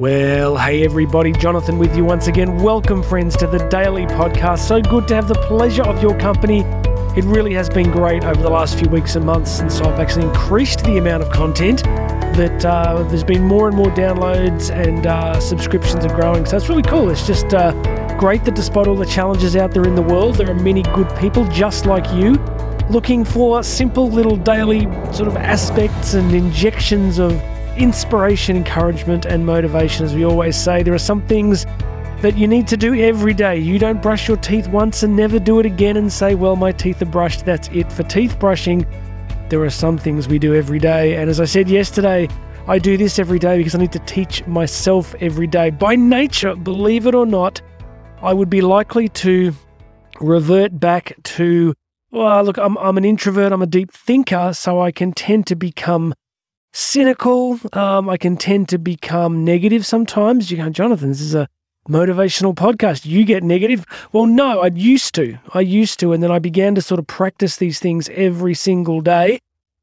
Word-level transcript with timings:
Well, 0.00 0.56
hey 0.56 0.82
everybody, 0.82 1.30
Jonathan 1.30 1.76
with 1.76 1.94
you 1.94 2.06
once 2.06 2.26
again. 2.26 2.56
Welcome, 2.56 3.02
friends, 3.02 3.36
to 3.36 3.46
the 3.46 3.58
Daily 3.68 4.06
Podcast. 4.06 4.60
So 4.60 4.80
good 4.80 5.06
to 5.08 5.14
have 5.14 5.28
the 5.28 5.34
pleasure 5.34 5.82
of 5.82 6.00
your 6.00 6.18
company. 6.18 6.60
It 7.18 7.24
really 7.26 7.52
has 7.52 7.68
been 7.68 7.90
great 7.90 8.24
over 8.24 8.40
the 8.40 8.48
last 8.48 8.78
few 8.78 8.88
weeks 8.88 9.16
and 9.16 9.26
months 9.26 9.50
since 9.50 9.78
I've 9.82 10.00
actually 10.00 10.24
increased 10.24 10.84
the 10.84 10.96
amount 10.96 11.22
of 11.22 11.30
content. 11.30 11.82
That 11.84 12.64
uh, 12.64 13.02
there's 13.10 13.24
been 13.24 13.44
more 13.44 13.68
and 13.68 13.76
more 13.76 13.90
downloads 13.90 14.74
and 14.74 15.06
uh, 15.06 15.38
subscriptions 15.38 16.02
are 16.06 16.14
growing. 16.14 16.46
So 16.46 16.56
it's 16.56 16.70
really 16.70 16.80
cool. 16.80 17.10
It's 17.10 17.26
just 17.26 17.52
uh, 17.52 17.72
great 18.16 18.42
that 18.46 18.54
despite 18.54 18.86
all 18.86 18.96
the 18.96 19.04
challenges 19.04 19.54
out 19.54 19.72
there 19.72 19.84
in 19.84 19.96
the 19.96 20.02
world, 20.02 20.36
there 20.36 20.50
are 20.50 20.54
many 20.54 20.82
good 20.82 21.14
people 21.18 21.44
just 21.48 21.84
like 21.84 22.10
you 22.10 22.36
looking 22.88 23.22
for 23.22 23.62
simple 23.62 24.08
little 24.08 24.36
daily 24.36 24.84
sort 25.12 25.28
of 25.28 25.36
aspects 25.36 26.14
and 26.14 26.32
injections 26.34 27.18
of 27.18 27.38
inspiration, 27.80 28.56
encouragement, 28.56 29.24
and 29.24 29.46
motivation. 29.46 30.04
As 30.04 30.14
we 30.14 30.24
always 30.24 30.56
say, 30.56 30.82
there 30.82 30.94
are 30.94 30.98
some 30.98 31.26
things 31.26 31.64
that 32.20 32.36
you 32.36 32.46
need 32.46 32.68
to 32.68 32.76
do 32.76 32.94
every 32.94 33.32
day. 33.32 33.58
You 33.58 33.78
don't 33.78 34.02
brush 34.02 34.28
your 34.28 34.36
teeth 34.36 34.68
once 34.68 35.02
and 35.02 35.16
never 35.16 35.38
do 35.38 35.58
it 35.58 35.66
again 35.66 35.96
and 35.96 36.12
say, 36.12 36.34
Well, 36.34 36.56
my 36.56 36.72
teeth 36.72 37.00
are 37.00 37.06
brushed, 37.06 37.46
that's 37.46 37.68
it. 37.68 37.90
For 37.90 38.02
teeth 38.02 38.38
brushing, 38.38 38.86
there 39.48 39.62
are 39.62 39.70
some 39.70 39.96
things 39.96 40.28
we 40.28 40.38
do 40.38 40.54
every 40.54 40.78
day. 40.78 41.16
And 41.16 41.30
as 41.30 41.40
I 41.40 41.46
said 41.46 41.68
yesterday, 41.68 42.28
I 42.68 42.78
do 42.78 42.96
this 42.96 43.18
every 43.18 43.38
day 43.38 43.56
because 43.56 43.74
I 43.74 43.78
need 43.78 43.92
to 43.92 43.98
teach 44.00 44.46
myself 44.46 45.14
every 45.20 45.46
day. 45.46 45.70
By 45.70 45.96
nature, 45.96 46.54
believe 46.54 47.06
it 47.06 47.14
or 47.14 47.26
not, 47.26 47.62
I 48.22 48.34
would 48.34 48.50
be 48.50 48.60
likely 48.60 49.08
to 49.08 49.54
revert 50.20 50.78
back 50.78 51.14
to, 51.22 51.74
well, 52.10 52.44
look, 52.44 52.58
I'm, 52.58 52.76
I'm 52.76 52.98
an 52.98 53.04
introvert, 53.06 53.52
I'm 53.52 53.62
a 53.62 53.66
deep 53.66 53.90
thinker, 53.90 54.52
so 54.52 54.80
I 54.80 54.92
can 54.92 55.12
tend 55.12 55.46
to 55.46 55.56
become 55.56 56.14
cynical. 56.72 57.58
Um, 57.72 58.08
I 58.08 58.16
can 58.16 58.36
tend 58.36 58.68
to 58.70 58.78
become 58.78 59.44
negative 59.44 59.86
sometimes. 59.86 60.50
You 60.50 60.56
go, 60.56 60.70
Jonathan, 60.70 61.08
this 61.08 61.20
is 61.20 61.34
a 61.34 61.48
motivational 61.88 62.54
podcast. 62.54 63.04
You 63.04 63.24
get 63.24 63.42
negative. 63.42 63.84
Well, 64.12 64.26
no, 64.26 64.60
I 64.60 64.68
used 64.68 65.14
to. 65.16 65.38
I 65.52 65.60
used 65.60 65.98
to. 66.00 66.12
And 66.12 66.22
then 66.22 66.30
I 66.30 66.38
began 66.38 66.74
to 66.74 66.82
sort 66.82 66.98
of 66.98 67.06
practice 67.06 67.56
these 67.56 67.78
things 67.78 68.08
every 68.10 68.54
single 68.54 69.00
day. 69.00 69.40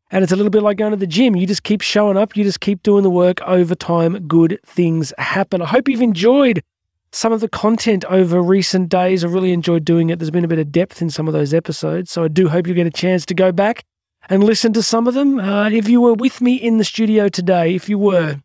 And 0.10 0.24
it's 0.24 0.32
a 0.32 0.38
little 0.38 0.50
bit 0.50 0.64
like 0.64 0.78
going 0.78 0.92
to 0.92 0.98
the 0.98 1.06
gym. 1.06 1.36
You 1.36 1.46
just 1.46 1.64
keep 1.64 1.82
showing 1.82 2.16
up, 2.16 2.38
you 2.38 2.46
just 2.46 2.62
keep 2.62 2.82
doing 2.82 3.04
the 3.04 3.10
work. 3.10 3.42
Over 3.42 3.76
time, 3.76 4.28
good 4.28 4.60
things 4.66 5.14
happen. 5.18 5.62
I 5.62 5.66
hope 5.66 5.90
you've 5.90 6.02
enjoyed 6.02 6.64
some 7.12 7.34
of 7.34 7.42
the 7.42 7.50
content 7.50 8.06
over 8.06 8.42
recent 8.42 8.88
days. 8.90 9.26
I 9.26 9.28
really 9.28 9.52
enjoyed 9.52 9.84
doing 9.84 10.10
it. 10.10 10.20
There's 10.20 10.32
been 10.32 10.46
a 10.46 10.48
bit 10.48 10.60
of 10.60 10.72
depth 10.72 11.02
in 11.02 11.10
some 11.10 11.28
of 11.28 11.34
those 11.34 11.54
episodes. 11.54 12.12
So 12.12 12.24
I 12.24 12.30
do 12.30 12.48
hope 12.48 12.68
you 12.68 12.74
get 12.74 12.88
a 12.88 12.92
chance 12.92 13.26
to 13.26 13.34
go 13.34 13.52
back 13.52 13.84
and 14.30 14.44
listen 14.44 14.74
to 14.74 14.84
some 14.84 15.08
of 15.08 15.14
them. 15.14 15.40
Uh, 15.40 15.70
if 15.70 15.88
you 15.88 16.02
were 16.02 16.14
with 16.14 16.42
me 16.42 16.56
in 16.56 16.78
the 16.78 16.84
studio 16.84 17.30
today, 17.30 17.76
if 17.76 17.90
you 17.90 17.98
were, 17.98 18.42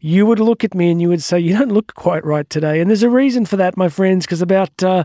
you 0.00 0.26
would 0.26 0.40
look 0.40 0.64
at 0.64 0.74
me 0.74 0.90
and 0.90 1.00
you 1.00 1.08
would 1.08 1.22
say, 1.22 1.38
You 1.38 1.56
don't 1.56 1.72
look 1.72 1.94
quite 1.94 2.24
right 2.24 2.48
today. 2.48 2.80
And 2.80 2.90
there's 2.90 3.02
a 3.02 3.10
reason 3.10 3.46
for 3.46 3.56
that, 3.56 3.76
my 3.76 3.88
friends, 3.88 4.26
because 4.26 4.42
about, 4.42 4.82
uh, 4.82 5.04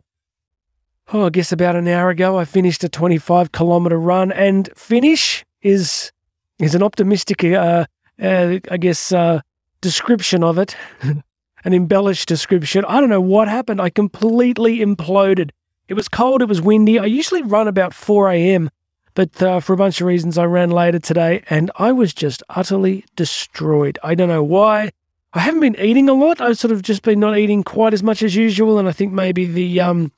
oh, 1.13 1.25
I 1.25 1.29
guess 1.29 1.51
about 1.51 1.75
an 1.75 1.87
hour 1.87 2.09
ago, 2.09 2.37
I 2.37 2.45
finished 2.45 2.83
a 2.83 2.89
25 2.89 3.51
kilometer 3.51 3.99
run. 3.99 4.31
And 4.31 4.69
finish 4.75 5.45
is, 5.61 6.11
is 6.59 6.75
an 6.75 6.83
optimistic, 6.83 7.43
uh, 7.43 7.85
uh 8.21 8.59
I 8.69 8.77
guess, 8.77 9.11
uh, 9.11 9.41
description 9.81 10.43
of 10.43 10.57
it, 10.57 10.75
an 11.01 11.73
embellished 11.73 12.27
description. 12.27 12.85
I 12.85 12.99
don't 12.99 13.09
know 13.09 13.21
what 13.21 13.47
happened. 13.47 13.81
I 13.81 13.89
completely 13.89 14.79
imploded. 14.79 15.51
It 15.87 15.95
was 15.95 16.07
cold, 16.07 16.41
it 16.41 16.47
was 16.47 16.61
windy. 16.61 16.99
I 16.99 17.05
usually 17.05 17.41
run 17.41 17.67
about 17.67 17.93
4 17.93 18.31
a.m. 18.31 18.69
But 19.13 19.41
uh, 19.41 19.59
for 19.59 19.73
a 19.73 19.77
bunch 19.77 19.99
of 19.99 20.07
reasons, 20.07 20.37
I 20.37 20.45
ran 20.45 20.71
later 20.71 20.99
today 20.99 21.43
and 21.49 21.69
I 21.75 21.91
was 21.91 22.13
just 22.13 22.43
utterly 22.49 23.05
destroyed. 23.15 23.99
I 24.03 24.15
don't 24.15 24.29
know 24.29 24.43
why. 24.43 24.91
I 25.33 25.39
haven't 25.39 25.61
been 25.61 25.79
eating 25.79 26.09
a 26.09 26.13
lot. 26.13 26.41
I've 26.41 26.57
sort 26.57 26.71
of 26.71 26.81
just 26.81 27.03
been 27.03 27.19
not 27.19 27.37
eating 27.37 27.63
quite 27.63 27.93
as 27.93 28.03
much 28.03 28.21
as 28.21 28.35
usual, 28.35 28.77
and 28.77 28.87
I 28.87 28.91
think 28.91 29.13
maybe 29.13 29.45
the 29.45 29.79
um, 29.79 30.11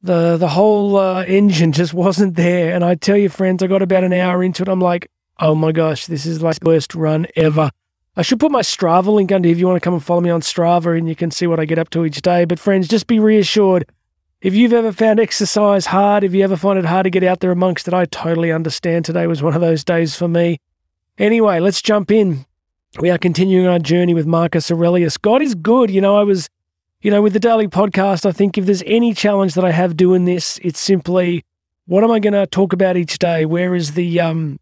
the 0.00 0.36
the 0.36 0.48
whole 0.48 0.96
uh, 0.96 1.24
engine 1.24 1.72
just 1.72 1.92
wasn't 2.06 2.36
there. 2.36 2.72
And 2.72 2.84
I 2.84 2.94
tell 2.94 3.16
you, 3.16 3.28
friends, 3.28 3.62
I 3.62 3.66
got 3.66 3.82
about 3.82 4.04
an 4.04 4.12
hour 4.12 4.42
into 4.44 4.62
it. 4.62 4.68
I'm 4.68 4.80
like, 4.80 5.10
oh 5.40 5.56
my 5.56 5.72
gosh, 5.72 6.06
this 6.06 6.24
is 6.24 6.40
like 6.40 6.60
the 6.60 6.66
worst 6.66 6.94
run 6.94 7.26
ever. 7.34 7.70
I 8.14 8.22
should 8.22 8.38
put 8.38 8.52
my 8.52 8.60
Strava 8.60 9.06
link 9.06 9.32
under 9.32 9.48
if 9.48 9.58
you 9.58 9.66
want 9.66 9.76
to 9.76 9.84
come 9.84 9.94
and 9.94 10.04
follow 10.04 10.20
me 10.20 10.30
on 10.30 10.40
Strava, 10.40 10.96
and 10.96 11.08
you 11.08 11.16
can 11.16 11.32
see 11.32 11.48
what 11.48 11.58
I 11.58 11.64
get 11.64 11.78
up 11.78 11.90
to 11.90 12.04
each 12.04 12.22
day. 12.22 12.44
But 12.44 12.60
friends, 12.60 12.86
just 12.86 13.08
be 13.08 13.18
reassured 13.18 13.86
if 14.42 14.54
you've 14.54 14.72
ever 14.72 14.90
found 14.90 15.20
exercise 15.20 15.86
hard, 15.86 16.24
if 16.24 16.34
you 16.34 16.42
ever 16.42 16.56
find 16.56 16.76
it 16.76 16.84
hard 16.84 17.04
to 17.04 17.10
get 17.10 17.22
out 17.22 17.38
there 17.38 17.52
amongst 17.52 17.86
it, 17.86 17.94
I 17.94 18.06
totally 18.06 18.50
understand. 18.50 19.04
Today 19.04 19.28
was 19.28 19.40
one 19.40 19.54
of 19.54 19.60
those 19.60 19.84
days 19.84 20.16
for 20.16 20.26
me. 20.26 20.58
Anyway, 21.16 21.60
let's 21.60 21.80
jump 21.80 22.10
in. 22.10 22.44
We 22.98 23.08
are 23.08 23.18
continuing 23.18 23.68
our 23.68 23.78
journey 23.78 24.14
with 24.14 24.26
Marcus 24.26 24.68
Aurelius. 24.68 25.16
God 25.16 25.42
is 25.42 25.54
good. 25.54 25.92
You 25.92 26.00
know, 26.00 26.16
I 26.16 26.24
was, 26.24 26.50
you 27.02 27.10
know, 27.10 27.22
with 27.22 27.34
the 27.34 27.40
daily 27.40 27.68
podcast, 27.68 28.26
I 28.26 28.32
think 28.32 28.58
if 28.58 28.66
there's 28.66 28.82
any 28.84 29.14
challenge 29.14 29.54
that 29.54 29.64
I 29.64 29.70
have 29.70 29.96
doing 29.96 30.24
this, 30.24 30.58
it's 30.64 30.80
simply 30.80 31.44
what 31.86 32.02
am 32.02 32.10
I 32.10 32.18
going 32.18 32.32
to 32.32 32.46
talk 32.46 32.72
about 32.72 32.96
each 32.96 33.18
day? 33.18 33.46
Where 33.46 33.76
is 33.76 33.94
the, 33.94 34.20
um, 34.20 34.58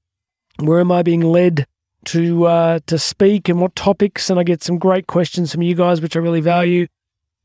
where 0.59 0.81
am 0.81 0.93
I 0.93 1.03
being 1.03 1.23
led 1.23 1.67
to, 2.07 2.45
uh, 2.45 2.81
to 2.87 2.99
speak 2.99 3.49
and 3.49 3.63
what 3.63 3.75
topics? 3.77 4.29
And 4.29 4.39
I 4.39 4.43
get 4.43 4.63
some 4.63 4.79
great 4.79 5.07
questions 5.07 5.53
from 5.53 5.63
you 5.63 5.75
guys, 5.75 6.03
which 6.03 6.17
I 6.17 6.19
really 6.19 6.43
value. 6.43 6.87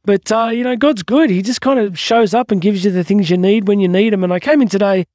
But, 0.06 0.32
uh, 0.32 0.50
you 0.54 0.64
know, 0.64 0.76
God's 0.76 1.02
good. 1.02 1.32
He 1.32 1.42
just 1.42 1.62
kind 1.62 1.80
of 1.80 1.98
shows 1.98 2.34
up 2.36 2.52
and 2.52 2.62
gives 2.62 2.86
you 2.86 2.92
the 2.92 3.04
things 3.04 3.30
you 3.30 3.38
need 3.38 3.68
when 3.68 3.80
you 3.80 3.88
need 3.88 4.14
them. 4.14 4.24
And 4.24 4.32
I 4.32 4.40
came 4.40 4.62
in 4.62 4.68
today, 4.68 5.08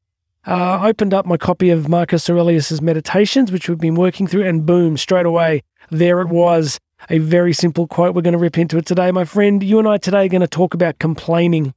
uh, 0.46 0.80
opened 0.84 1.14
up 1.14 1.26
my 1.26 1.36
copy 1.36 1.70
of 1.70 1.88
Marcus 1.88 2.28
Aurelius's 2.28 2.82
Meditations, 2.82 3.52
which 3.52 3.68
we've 3.68 3.78
been 3.78 3.94
working 3.94 4.26
through, 4.26 4.44
and 4.46 4.66
boom, 4.66 4.96
straight 4.96 5.26
away, 5.26 5.62
there 5.90 6.20
it 6.20 6.28
was. 6.28 6.80
A 7.08 7.18
very 7.18 7.52
simple 7.52 7.86
quote. 7.86 8.14
We're 8.14 8.22
going 8.22 8.32
to 8.32 8.38
rip 8.38 8.58
into 8.58 8.76
it 8.78 8.84
today. 8.84 9.10
My 9.10 9.24
friend, 9.24 9.62
you 9.62 9.78
and 9.78 9.88
I 9.88 9.96
today 9.96 10.26
are 10.26 10.28
going 10.28 10.40
to 10.42 10.48
talk 10.48 10.74
about 10.74 10.98
complaining. 10.98 11.72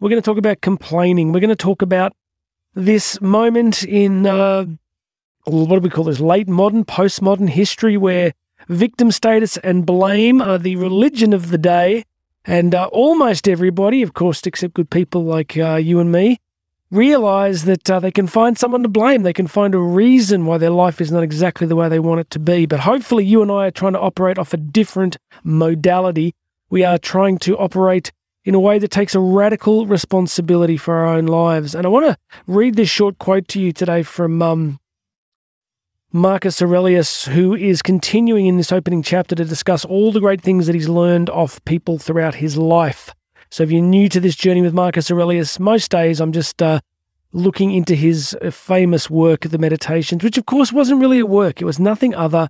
We're 0.00 0.10
going 0.10 0.20
to 0.20 0.26
talk 0.26 0.36
about 0.36 0.60
complaining. 0.60 1.32
We're 1.32 1.40
going 1.40 1.48
to 1.48 1.56
talk 1.56 1.80
about 1.82 2.12
this 2.74 3.20
moment 3.20 3.84
in, 3.84 4.26
uh, 4.26 4.66
what 5.44 5.68
do 5.68 5.80
we 5.80 5.88
call 5.88 6.04
this, 6.04 6.20
late 6.20 6.48
modern, 6.48 6.84
postmodern 6.84 7.48
history 7.48 7.96
where 7.96 8.34
victim 8.68 9.10
status 9.12 9.56
and 9.58 9.86
blame 9.86 10.42
are 10.42 10.58
the 10.58 10.76
religion 10.76 11.32
of 11.32 11.48
the 11.50 11.58
day 11.58 12.04
and 12.46 12.74
uh, 12.74 12.88
almost 12.92 13.48
everybody, 13.48 14.02
of 14.02 14.14
course, 14.14 14.40
except 14.46 14.74
good 14.74 14.90
people 14.90 15.24
like 15.24 15.56
uh, 15.56 15.76
you 15.76 15.98
and 15.98 16.12
me, 16.12 16.38
realize 16.90 17.64
that 17.64 17.90
uh, 17.90 17.98
they 17.98 18.12
can 18.12 18.26
find 18.26 18.56
someone 18.56 18.82
to 18.82 18.88
blame. 18.88 19.22
They 19.22 19.32
can 19.32 19.48
find 19.48 19.74
a 19.74 19.78
reason 19.78 20.46
why 20.46 20.58
their 20.58 20.70
life 20.70 21.00
is 21.00 21.10
not 21.10 21.24
exactly 21.24 21.66
the 21.66 21.76
way 21.76 21.88
they 21.88 21.98
want 21.98 22.20
it 22.20 22.30
to 22.30 22.38
be. 22.38 22.66
But 22.66 22.80
hopefully, 22.80 23.24
you 23.24 23.42
and 23.42 23.50
I 23.50 23.66
are 23.66 23.72
trying 23.72 23.94
to 23.94 24.00
operate 24.00 24.38
off 24.38 24.54
a 24.54 24.58
different 24.58 25.16
modality. 25.42 26.34
We 26.70 26.84
are 26.84 26.98
trying 26.98 27.38
to 27.38 27.58
operate 27.58 28.12
in 28.44 28.54
a 28.54 28.60
way 28.60 28.78
that 28.78 28.92
takes 28.92 29.16
a 29.16 29.20
radical 29.20 29.86
responsibility 29.86 30.76
for 30.76 30.94
our 30.94 31.06
own 31.06 31.26
lives. 31.26 31.74
And 31.74 31.84
I 31.84 31.88
want 31.88 32.06
to 32.06 32.16
read 32.46 32.76
this 32.76 32.88
short 32.88 33.18
quote 33.18 33.48
to 33.48 33.60
you 33.60 33.72
today 33.72 34.04
from 34.04 34.40
um, 34.40 34.78
Marcus 36.12 36.62
Aurelius, 36.62 37.26
who 37.26 37.54
is 37.54 37.82
continuing 37.82 38.46
in 38.46 38.56
this 38.56 38.70
opening 38.70 39.02
chapter 39.02 39.34
to 39.34 39.44
discuss 39.44 39.84
all 39.84 40.12
the 40.12 40.20
great 40.20 40.40
things 40.40 40.66
that 40.66 40.74
he's 40.74 40.88
learned 40.88 41.28
off 41.28 41.62
people 41.64 41.98
throughout 41.98 42.36
his 42.36 42.56
life. 42.56 43.12
So, 43.50 43.64
if 43.64 43.72
you're 43.72 43.82
new 43.82 44.08
to 44.10 44.20
this 44.20 44.36
journey 44.36 44.62
with 44.62 44.72
Marcus 44.72 45.10
Aurelius, 45.10 45.58
most 45.58 45.90
days 45.90 46.20
I'm 46.20 46.32
just 46.32 46.62
uh, 46.62 46.80
looking 47.32 47.72
into 47.72 47.94
his 47.94 48.36
uh, 48.40 48.50
famous 48.50 49.10
work, 49.10 49.40
The 49.42 49.58
Meditations, 49.58 50.22
which 50.22 50.38
of 50.38 50.46
course 50.46 50.72
wasn't 50.72 51.00
really 51.00 51.18
a 51.18 51.26
work. 51.26 51.60
It 51.60 51.66
was 51.66 51.80
nothing 51.80 52.14
other 52.14 52.48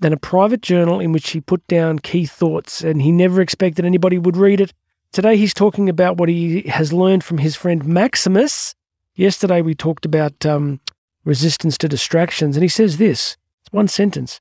than 0.00 0.12
a 0.12 0.18
private 0.18 0.62
journal 0.62 0.98
in 0.98 1.12
which 1.12 1.30
he 1.30 1.40
put 1.40 1.66
down 1.66 1.98
key 1.98 2.24
thoughts, 2.24 2.82
and 2.82 3.02
he 3.02 3.12
never 3.12 3.40
expected 3.40 3.84
anybody 3.84 4.18
would 4.18 4.36
read 4.36 4.60
it. 4.60 4.72
Today, 5.12 5.36
he's 5.36 5.54
talking 5.54 5.90
about 5.90 6.16
what 6.16 6.30
he 6.30 6.62
has 6.62 6.92
learned 6.92 7.22
from 7.22 7.38
his 7.38 7.54
friend 7.54 7.84
Maximus. 7.84 8.74
Yesterday, 9.14 9.60
we 9.62 9.74
talked 9.74 10.04
about 10.04 10.44
um, 10.44 10.80
resistance 11.24 11.78
to 11.78 11.88
distractions. 11.88 12.56
And 12.56 12.62
he 12.62 12.68
says 12.68 12.98
this 12.98 13.36
it's 13.62 13.72
one 13.72 13.88
sentence 13.88 14.40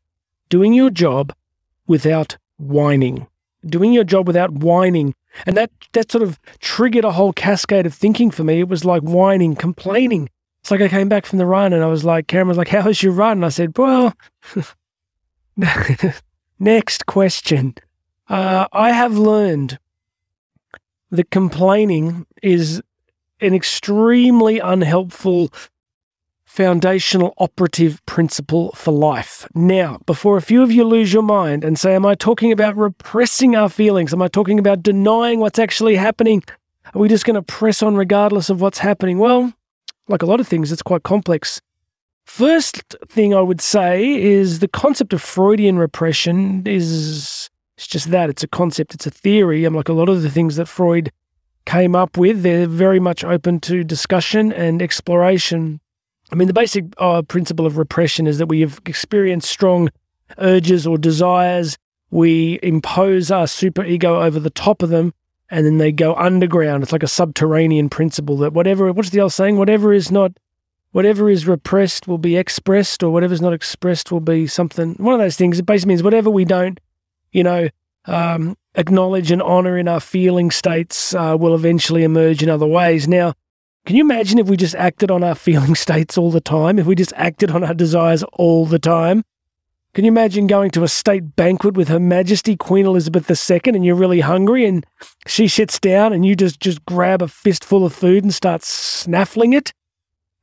doing 0.50 0.74
your 0.74 0.90
job 0.90 1.34
without 1.88 2.38
whining. 2.58 3.28
Doing 3.66 3.94
your 3.94 4.04
job 4.04 4.28
without 4.28 4.52
whining. 4.52 5.16
And 5.46 5.58
that, 5.58 5.72
that 5.94 6.12
sort 6.12 6.22
of 6.22 6.40
triggered 6.60 7.06
a 7.06 7.14
whole 7.14 7.34
cascade 7.34 7.86
of 7.86 7.94
thinking 7.94 8.30
for 8.30 8.44
me. 8.44 8.60
It 8.60 8.68
was 8.68 8.86
like 8.86 9.02
whining, 9.02 9.56
complaining. 9.56 10.30
It's 10.62 10.72
like 10.72 10.82
I 10.82 10.90
came 10.90 11.10
back 11.10 11.26
from 11.26 11.40
the 11.40 11.46
run 11.46 11.74
and 11.74 11.84
I 11.84 11.88
was 11.88 12.06
like, 12.06 12.28
Karen 12.28 12.48
was 12.48 12.58
like, 12.58 12.70
How 12.70 12.84
was 12.84 13.02
your 13.02 13.14
run? 13.14 13.40
And 13.40 13.46
I 13.46 13.50
said, 13.50 13.78
Well, 13.78 14.14
next 16.60 17.06
question. 17.06 17.76
Uh, 18.30 18.68
I 18.72 18.92
have 18.92 19.18
learned 19.18 19.80
that 21.12 21.30
complaining 21.30 22.26
is 22.42 22.82
an 23.42 23.54
extremely 23.54 24.60
unhelpful 24.60 25.52
foundational 26.54 27.34
operative 27.40 28.00
principle 28.06 28.72
for 28.74 28.92
life. 28.92 29.48
Now, 29.56 29.98
before 30.06 30.38
a 30.38 30.42
few 30.42 30.62
of 30.62 30.72
you 30.72 30.84
lose 30.84 31.12
your 31.12 31.24
mind 31.24 31.64
and 31.64 31.80
say, 31.80 31.96
Am 31.96 32.06
I 32.06 32.14
talking 32.14 32.52
about 32.52 32.78
repressing 32.78 33.56
our 33.56 33.70
feelings? 33.70 34.14
Am 34.14 34.22
I 34.22 34.28
talking 34.28 34.60
about 34.60 34.84
denying 34.84 35.40
what's 35.40 35.58
actually 35.58 35.96
happening? 35.96 36.44
Are 36.94 37.00
we 37.00 37.10
just 37.10 37.26
going 37.26 37.34
to 37.34 37.42
press 37.42 37.82
on 37.82 37.96
regardless 37.96 38.52
of 38.52 38.62
what's 38.62 38.78
happening? 38.78 39.18
Well, 39.18 39.52
like 40.08 40.22
a 40.22 40.28
lot 40.28 40.40
of 40.40 40.48
things, 40.48 40.72
it's 40.72 40.84
quite 40.84 41.02
complex. 41.02 41.60
First 42.28 42.96
thing 43.10 43.34
I 43.34 43.42
would 43.42 43.60
say 43.60 44.14
is 44.14 44.60
the 44.60 44.68
concept 44.68 45.12
of 45.12 45.24
Freudian 45.24 45.80
repression 45.80 46.68
is 46.68 47.50
it's 47.78 47.88
just 47.88 48.12
that 48.12 48.30
it's 48.30 48.44
a 48.44 48.48
concept, 48.48 48.94
it's 48.94 49.08
a 49.08 49.12
theory. 49.12 49.66
I'm 49.66 49.74
like 49.74 49.90
a 49.90 49.94
lot 49.94 50.08
of 50.08 50.22
the 50.22 50.30
things 50.30 50.58
that 50.58 50.68
Freud 50.68 51.12
came 51.66 51.96
up 51.96 52.16
with, 52.16 52.44
they're 52.44 52.68
very 52.68 53.00
much 53.00 53.24
open 53.24 53.60
to 53.62 53.84
discussion 53.84 54.54
and 54.54 54.84
exploration. 54.84 55.80
I 56.34 56.36
mean, 56.36 56.48
the 56.48 56.54
basic 56.54 56.86
uh, 56.98 57.22
principle 57.22 57.68
of 57.68 57.78
repression 57.78 58.26
is 58.26 58.40
that 58.40 58.48
we 58.48 58.62
have 58.62 58.82
experienced 58.88 59.48
strong 59.48 59.90
urges 60.40 60.88
or 60.88 60.98
desires. 60.98 61.78
We 62.10 62.58
impose 62.64 63.30
our 63.30 63.46
super 63.46 63.86
ego 63.86 64.20
over 64.20 64.40
the 64.40 64.50
top 64.50 64.82
of 64.82 64.90
them, 64.90 65.14
and 65.52 65.64
then 65.64 65.78
they 65.78 65.92
go 65.92 66.16
underground. 66.16 66.82
It's 66.82 66.92
like 66.92 67.04
a 67.04 67.08
subterranean 67.08 67.88
principle 67.88 68.36
that 68.38 68.52
whatever, 68.52 68.92
what's 68.92 69.12
the 69.12 69.20
old 69.20 69.32
saying? 69.32 69.58
Whatever 69.58 69.94
is 69.94 70.10
not, 70.10 70.32
whatever 70.92 71.30
is 71.30 71.46
repressed 71.46 72.08
will 72.08 72.18
be 72.18 72.36
expressed, 72.36 73.04
or 73.04 73.14
whatever 73.14 73.36
is 73.36 73.42
not 73.42 73.54
expressed 73.54 74.12
will 74.12 74.20
be 74.20 74.48
something. 74.48 74.96
One 74.96 75.14
of 75.14 75.20
those 75.20 75.38
things. 75.38 75.60
It 75.60 75.68
basically 75.68 75.90
means 75.90 76.02
whatever 76.02 76.32
we 76.32 76.46
don't, 76.46 76.80
you 77.32 77.44
know, 77.44 77.70
um, 78.06 78.58
acknowledge 78.74 79.30
and 79.30 79.44
honor 79.44 79.78
in 79.78 79.88
our 79.88 80.00
feeling 80.00 80.50
states 80.50 81.14
uh, 81.14 81.38
will 81.40 81.54
eventually 81.54 82.04
emerge 82.04 82.42
in 82.42 82.50
other 82.50 82.66
ways. 82.66 83.08
Now, 83.08 83.36
can 83.86 83.98
you 83.98 84.02
imagine 84.04 84.40
if 84.40 84.48
we 84.48 84.56
just 84.56 84.76
acted 84.76 85.12
on 85.12 85.24
our 85.24 85.36
feeling 85.36 85.76
states 85.76 86.18
all 86.18 86.32
the 86.32 86.42
time? 86.42 86.80
If 86.80 86.86
we 86.86 86.96
just 86.96 87.14
acted 87.16 87.52
on 87.52 87.64
our 87.64 87.74
desires 87.74 88.24
all 88.34 88.66
the 88.66 88.80
time? 88.80 89.24
Can 89.94 90.06
you 90.06 90.12
imagine 90.12 90.48
going 90.48 90.72
to 90.72 90.84
a 90.84 90.88
state 90.88 91.36
banquet 91.36 91.76
with 91.76 91.88
Her 91.88 92.00
Majesty 92.00 92.56
Queen 92.56 92.88
Elizabeth 92.88 93.30
II 93.30 93.62
and 93.66 93.86
you're 93.86 93.94
really 93.94 94.22
hungry 94.22 94.66
and 94.66 94.84
she 95.28 95.48
sits 95.48 95.80
down 95.80 96.14
and 96.14 96.26
you 96.26 96.36
just, 96.36 96.60
just 96.60 96.84
grab 96.86 97.22
a 97.22 97.28
fistful 97.28 97.86
of 97.86 97.94
food 97.94 98.24
and 98.24 98.34
start 98.34 98.64
snaffling 98.64 99.54
it? 99.54 99.72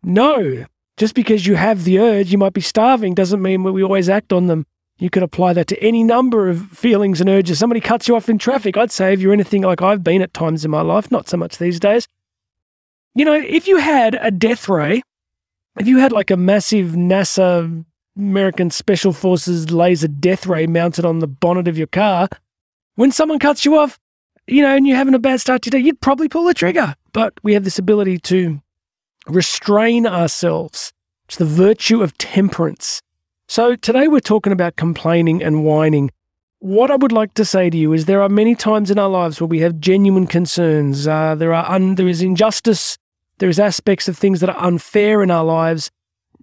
No. 0.05 0.67
Just 0.97 1.17
because 1.17 1.47
you 1.47 1.57
have 1.57 1.83
the 1.83 1.99
urge, 1.99 2.31
you 2.31 2.39
might 2.39 2.53
be 2.53 2.61
starving, 2.61 3.15
doesn't 3.15 3.43
mean 3.43 3.65
we 3.65 3.83
always 3.83 4.09
act 4.09 4.33
on 4.33 4.47
them. 4.47 4.67
You 4.99 5.11
could 5.11 5.23
apply 5.23 5.55
that 5.55 5.67
to 5.69 5.83
any 5.83 6.05
number 6.05 6.49
of 6.49 6.69
feelings 6.71 7.21
and 7.21 7.29
urges. 7.29 7.59
Somebody 7.59 7.81
cuts 7.81 8.07
you 8.07 8.15
off 8.15 8.29
in 8.29 8.39
traffic. 8.39 8.77
I'd 8.77 8.93
say 8.93 9.15
if 9.15 9.21
you're 9.21 9.33
anything 9.33 9.63
like 9.63 9.83
I've 9.83 10.05
been 10.05 10.23
at 10.23 10.35
times 10.35 10.65
in 10.65 10.71
my 10.71 10.83
life, 10.83 11.11
not 11.11 11.29
so 11.29 11.39
much 11.39 11.59
these 11.59 11.81
days. 11.81 12.07
You 13.15 13.25
know, 13.25 13.35
if 13.35 13.67
you 13.67 13.79
had 13.79 14.17
a 14.21 14.31
death 14.31 14.69
ray, 14.69 15.03
if 15.79 15.89
you 15.89 15.99
had 15.99 16.13
like 16.13 16.31
a 16.31 16.37
massive 16.37 16.93
NASA 16.93 17.85
American 18.17 18.71
Special 18.71 19.13
Forces 19.13 19.71
laser 19.71 20.09
death 20.09 20.47
ray 20.47 20.67
mounted 20.67 21.05
on 21.05 21.19
the 21.19 21.27
bonnet 21.27 21.67
of 21.67 21.77
your 21.77 21.89
car, 21.89 22.29
when 22.95 23.11
someone 23.11 23.39
cuts 23.39 23.65
you 23.65 23.77
off, 23.77 23.99
you 24.47 24.63
know, 24.63 24.77
and 24.77 24.87
you're 24.87 24.97
having 24.97 25.15
a 25.15 25.19
bad 25.19 25.41
start 25.41 25.63
today, 25.63 25.79
you'd 25.79 26.01
probably 26.01 26.29
pull 26.29 26.45
the 26.45 26.55
trigger. 26.55 26.95
But 27.13 27.35
we 27.43 27.55
have 27.55 27.65
this 27.65 27.79
ability 27.79 28.19
to 28.19 28.61
restrain 29.27 30.07
ourselves. 30.07 30.93
It's 31.27 31.37
the 31.37 31.45
virtue 31.45 32.03
of 32.03 32.17
temperance. 32.19 33.03
So 33.49 33.75
today 33.75 34.07
we're 34.07 34.21
talking 34.21 34.53
about 34.53 34.77
complaining 34.77 35.43
and 35.43 35.65
whining. 35.65 36.11
What 36.63 36.91
I 36.91 36.97
would 36.97 37.11
like 37.11 37.33
to 37.35 37.45
say 37.47 37.71
to 37.71 37.77
you 37.77 37.95
is 37.95 38.05
there 38.05 38.21
are 38.21 38.29
many 38.29 38.55
times 38.55 38.91
in 38.91 38.99
our 38.99 39.09
lives 39.09 39.41
where 39.41 39.49
we 39.49 39.61
have 39.61 39.81
genuine 39.81 40.27
concerns. 40.27 41.09
Uh, 41.09 41.35
there 41.35 41.55
are 41.55 41.65
un- 41.71 41.95
there 41.95 42.07
is 42.07 42.21
injustice. 42.21 42.99
There 43.39 43.49
is 43.49 43.59
aspects 43.59 44.09
of 44.09 44.19
things 44.19 44.41
that 44.41 44.51
are 44.51 44.63
unfair 44.63 45.23
in 45.23 45.31
our 45.31 45.43
lives. 45.43 45.91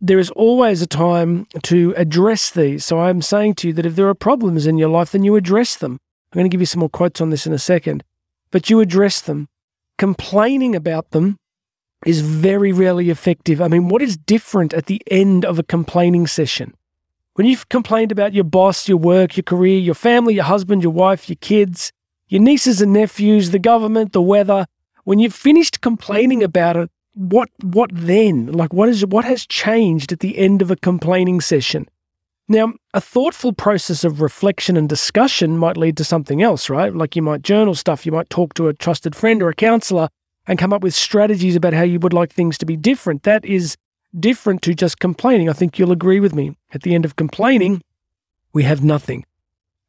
There 0.01 0.17
is 0.17 0.31
always 0.31 0.81
a 0.81 0.87
time 0.87 1.45
to 1.63 1.93
address 1.95 2.49
these. 2.49 2.83
So 2.83 2.99
I'm 2.99 3.21
saying 3.21 3.55
to 3.55 3.67
you 3.67 3.73
that 3.73 3.85
if 3.85 3.95
there 3.95 4.07
are 4.07 4.15
problems 4.15 4.65
in 4.65 4.79
your 4.79 4.89
life, 4.89 5.11
then 5.11 5.23
you 5.23 5.35
address 5.35 5.75
them. 5.75 5.99
I'm 6.31 6.39
going 6.39 6.49
to 6.49 6.53
give 6.53 6.61
you 6.61 6.65
some 6.65 6.79
more 6.79 6.89
quotes 6.89 7.21
on 7.21 7.29
this 7.29 7.45
in 7.45 7.53
a 7.53 7.59
second, 7.59 8.03
but 8.49 8.71
you 8.71 8.79
address 8.79 9.21
them. 9.21 9.47
Complaining 9.99 10.75
about 10.75 11.11
them 11.11 11.37
is 12.07 12.21
very 12.21 12.71
rarely 12.71 13.11
effective. 13.11 13.61
I 13.61 13.67
mean, 13.67 13.87
what 13.87 14.01
is 14.01 14.17
different 14.17 14.73
at 14.73 14.87
the 14.87 15.01
end 15.11 15.45
of 15.45 15.59
a 15.59 15.63
complaining 15.63 16.25
session? 16.25 16.73
When 17.37 17.45
you've 17.45 17.69
complained 17.69 18.11
about 18.11 18.33
your 18.33 18.43
boss, 18.43 18.89
your 18.89 18.97
work, 18.97 19.37
your 19.37 19.43
career, 19.43 19.77
your 19.77 19.93
family, 19.93 20.33
your 20.33 20.45
husband, 20.45 20.81
your 20.81 20.91
wife, 20.91 21.29
your 21.29 21.35
kids, 21.35 21.91
your 22.29 22.41
nieces 22.41 22.81
and 22.81 22.91
nephews, 22.91 23.51
the 23.51 23.59
government, 23.59 24.11
the 24.11 24.23
weather, 24.23 24.65
when 25.03 25.19
you've 25.19 25.35
finished 25.35 25.79
complaining 25.81 26.41
about 26.41 26.75
it, 26.77 26.89
what 27.13 27.49
what 27.61 27.91
then? 27.93 28.51
Like 28.51 28.73
what 28.73 28.89
is 28.89 29.05
what 29.05 29.23
has 29.23 29.45
changed 29.45 30.11
at 30.11 30.21
the 30.21 30.35
end 30.39 30.63
of 30.63 30.71
a 30.71 30.75
complaining 30.75 31.39
session? 31.39 31.87
Now, 32.47 32.73
a 32.95 32.99
thoughtful 32.99 33.53
process 33.53 34.03
of 34.03 34.19
reflection 34.19 34.75
and 34.75 34.89
discussion 34.89 35.59
might 35.59 35.77
lead 35.77 35.95
to 35.97 36.03
something 36.03 36.41
else, 36.41 36.71
right? 36.71 36.91
Like 36.91 37.15
you 37.15 37.21
might 37.21 37.43
journal 37.43 37.75
stuff, 37.75 38.03
you 38.03 38.11
might 38.11 38.31
talk 38.31 38.55
to 38.55 38.67
a 38.67 38.73
trusted 38.73 39.15
friend 39.15 39.43
or 39.43 39.49
a 39.49 39.53
counselor 39.53 40.09
and 40.47 40.57
come 40.57 40.73
up 40.73 40.81
with 40.81 40.95
strategies 40.95 41.55
about 41.55 41.73
how 41.73 41.83
you 41.83 41.99
would 41.99 42.13
like 42.13 42.33
things 42.33 42.57
to 42.57 42.65
be 42.65 42.75
different. 42.77 43.21
That 43.21 43.45
is 43.45 43.77
different 44.17 44.61
to 44.63 44.73
just 44.73 44.99
complaining. 44.99 45.49
I 45.49 45.53
think 45.53 45.77
you'll 45.77 45.91
agree 45.91 46.19
with 46.19 46.33
me. 46.33 46.57
At 46.73 46.81
the 46.81 46.95
end 46.95 47.05
of 47.05 47.15
complaining, 47.15 47.81
we 48.53 48.63
have 48.63 48.83
nothing. 48.83 49.25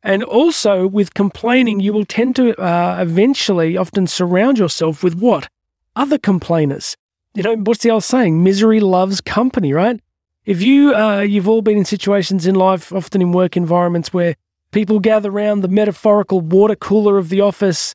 And 0.02 0.22
also, 0.22 0.86
with 0.86 1.14
complaining, 1.14 1.80
you 1.80 1.92
will 1.92 2.04
tend 2.04 2.36
to 2.36 2.54
uh, 2.60 2.98
eventually 3.00 3.76
often 3.76 4.06
surround 4.06 4.58
yourself 4.58 5.02
with 5.02 5.14
what? 5.14 5.48
Other 5.96 6.18
complainers. 6.18 6.96
You 7.34 7.42
know, 7.42 7.56
what's 7.56 7.82
the 7.82 7.90
old 7.90 8.04
saying? 8.04 8.42
Misery 8.42 8.80
loves 8.80 9.20
company, 9.20 9.72
right? 9.72 10.00
If 10.44 10.62
you, 10.62 10.94
uh, 10.94 11.20
you've 11.20 11.48
all 11.48 11.62
been 11.62 11.76
in 11.76 11.84
situations 11.84 12.46
in 12.46 12.54
life, 12.54 12.92
often 12.92 13.20
in 13.20 13.32
work 13.32 13.56
environments, 13.56 14.12
where 14.12 14.36
people 14.70 15.00
gather 15.00 15.30
around 15.30 15.60
the 15.60 15.68
metaphorical 15.68 16.40
water 16.40 16.76
cooler 16.76 17.18
of 17.18 17.28
the 17.28 17.40
office 17.40 17.94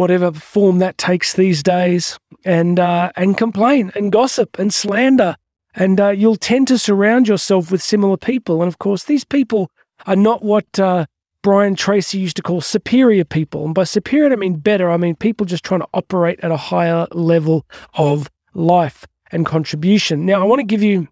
whatever 0.00 0.32
form 0.32 0.78
that 0.78 0.96
takes 0.96 1.34
these 1.34 1.62
days, 1.62 2.18
and 2.42 2.80
uh, 2.80 3.12
and 3.16 3.36
complain 3.36 3.92
and 3.94 4.10
gossip 4.10 4.58
and 4.58 4.72
slander, 4.72 5.36
and 5.74 6.00
uh, 6.00 6.08
you'll 6.08 6.36
tend 6.36 6.66
to 6.66 6.78
surround 6.78 7.28
yourself 7.28 7.70
with 7.70 7.82
similar 7.82 8.16
people. 8.16 8.62
And 8.62 8.68
of 8.68 8.78
course, 8.78 9.04
these 9.04 9.24
people 9.24 9.70
are 10.06 10.16
not 10.16 10.42
what 10.42 10.78
uh, 10.78 11.04
Brian 11.42 11.76
Tracy 11.76 12.16
used 12.16 12.36
to 12.36 12.42
call 12.42 12.62
superior 12.62 13.26
people. 13.26 13.66
And 13.66 13.74
by 13.74 13.84
superior, 13.84 14.32
I 14.32 14.36
mean 14.36 14.56
better. 14.56 14.90
I 14.90 14.96
mean 14.96 15.16
people 15.16 15.44
just 15.44 15.64
trying 15.64 15.80
to 15.80 15.88
operate 15.92 16.40
at 16.42 16.50
a 16.50 16.56
higher 16.56 17.06
level 17.12 17.66
of 17.92 18.30
life 18.54 19.06
and 19.30 19.44
contribution. 19.44 20.24
Now, 20.24 20.40
I 20.40 20.44
want 20.44 20.60
to 20.60 20.66
give 20.66 20.82
you 20.82 21.08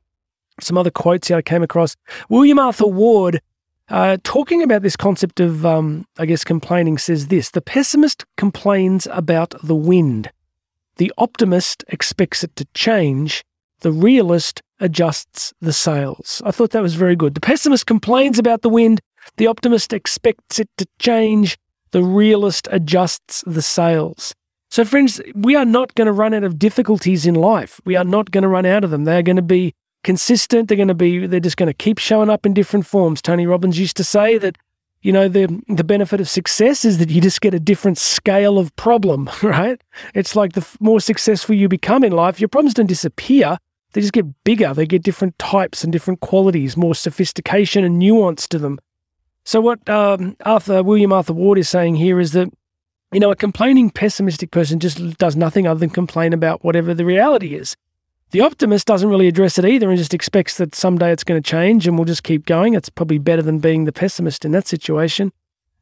some 0.63 0.79
other 0.79 0.91
quotes 0.91 1.29
here 1.29 1.37
I 1.37 1.43
came 1.43 1.63
across. 1.63 1.95
William 2.31 2.59
Arthur 2.59 2.87
Ward 2.87 3.43
uh, 3.91 4.19
talking 4.23 4.63
about 4.63 4.83
this 4.83 4.97
concept 4.97 5.41
of, 5.41 5.65
um, 5.65 6.07
I 6.19 6.27
guess, 6.27 6.45
complaining 6.45 6.99
says 6.99 7.29
this 7.29 7.51
the 7.51 7.61
pessimist 7.61 8.25
complains 8.37 9.07
about 9.11 9.55
the 9.63 9.75
wind, 9.75 10.31
the 10.97 11.13
optimist 11.17 11.85
expects 11.89 12.45
it 12.45 12.55
to 12.57 12.67
change, 12.75 13.45
the 13.81 13.93
realist 13.93 14.63
adjusts 14.81 15.53
the 15.61 15.73
sails. 15.73 16.43
I 16.45 16.51
thought 16.51 16.71
that 16.71 16.83
was 16.83 16.95
very 16.95 17.17
good. 17.17 17.35
The 17.35 17.41
pessimist 17.41 17.87
complains 17.87 18.39
about 18.39 18.63
the 18.63 18.69
wind, 18.69 19.01
the 19.37 19.47
optimist 19.47 19.93
expects 19.93 20.59
it 20.59 20.69
to 20.77 20.87
change, 20.99 21.57
the 21.91 22.03
realist 22.03 22.69
adjusts 22.71 23.43
the 23.47 23.63
sails. 23.63 24.35
So, 24.71 24.85
friends, 24.85 25.21
we 25.35 25.57
are 25.57 25.65
not 25.65 25.95
going 25.95 26.07
to 26.07 26.13
run 26.13 26.35
out 26.35 26.45
of 26.45 26.59
difficulties 26.59 27.25
in 27.25 27.35
life. 27.35 27.81
We 27.87 27.97
are 27.97 28.05
not 28.05 28.31
going 28.31 28.43
to 28.43 28.49
run 28.49 28.67
out 28.67 28.85
of 28.85 28.91
them. 28.91 29.05
They 29.05 29.17
are 29.17 29.23
going 29.23 29.37
to 29.37 29.43
be 29.43 29.75
consistent. 30.09 30.69
They're 30.69 30.77
going 30.77 30.89
to 30.89 30.95
be, 30.95 31.27
they're 31.27 31.39
just 31.39 31.59
going 31.59 31.67
to 31.67 31.75
keep 31.75 31.99
showing 31.99 32.31
up 32.31 32.47
in 32.47 32.55
different 32.55 32.87
forms. 32.87 33.21
Tony 33.21 33.47
Robbins 33.47 33.79
used 33.79 33.95
to 33.99 34.05
say 34.05 34.39
that, 34.39 34.57
you 35.03 35.13
know, 35.13 35.29
the, 35.29 35.63
the 35.69 35.85
benefit 35.85 36.19
of 36.19 36.31
success 36.31 36.87
is 36.87 36.97
that 36.97 37.11
you 37.11 37.21
just 37.21 37.43
get 37.43 37.53
a 37.53 37.61
different 37.61 37.99
scale 37.99 38.59
of 38.59 38.75
problem, 38.77 39.29
right? 39.43 39.79
It's 40.15 40.35
like 40.35 40.55
the 40.55 40.67
more 40.81 40.99
successful 40.99 41.55
you 41.55 41.69
become 41.69 42.05
in 42.05 42.13
life, 42.13 42.41
your 42.41 42.49
problems 42.49 42.73
don't 42.73 42.87
disappear. 42.87 43.59
They 43.93 44.01
just 44.01 44.15
get 44.15 44.25
bigger. 44.45 44.73
They 44.73 44.87
get 44.87 45.03
different 45.03 45.39
types 45.39 45.85
and 45.85 45.93
different 45.93 46.21
qualities, 46.21 46.75
more 46.75 46.95
sophistication 46.95 47.85
and 47.85 47.99
nuance 47.99 48.49
to 48.49 48.59
them. 48.59 48.79
So 49.45 49.61
what 49.61 49.87
um, 49.91 50.37
Arthur 50.47 50.83
William 50.83 51.13
Arthur 51.13 51.35
Ward 51.35 51.59
is 51.59 51.69
saying 51.69 51.97
here 51.97 52.19
is 52.19 52.33
that 52.33 52.49
you 53.13 53.21
know 53.21 53.31
a 53.31 53.37
complaining 53.37 53.91
pessimistic 53.91 54.53
person 54.53 54.79
just 54.79 55.19
does 55.19 55.37
nothing 55.37 55.67
other 55.67 55.81
than 55.81 55.91
complain 55.91 56.33
about 56.33 56.65
whatever 56.65 56.95
the 56.95 57.05
reality 57.05 57.55
is. 57.55 57.77
The 58.31 58.43
optimist 58.43 58.87
doesn't 58.87 59.09
really 59.09 59.27
address 59.27 59.59
it 59.59 59.65
either 59.65 59.89
and 59.89 59.97
just 59.97 60.13
expects 60.13 60.59
that 60.59 60.75
someday 60.75 61.13
it's 61.13 61.25
going 61.25 61.43
to 61.43 61.51
change 61.51 61.87
and 61.87 61.97
we'll 61.97 62.05
just 62.05 62.25
keep 62.25 62.45
going. 62.45 62.75
It's 62.75 62.91
probably 62.91 63.17
better 63.17 63.41
than 63.41 63.59
being 63.59 63.85
the 63.85 63.93
pessimist 63.93 64.45
in 64.45 64.53
that 64.53 64.67
situation. 64.67 65.33